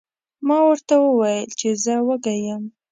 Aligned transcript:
ما 0.47 0.57
ورته 0.67 0.93
وویل 0.99 1.49
چې 1.59 1.69
زه 1.83 1.93
وږی 2.07 2.37
یم. 2.47 2.63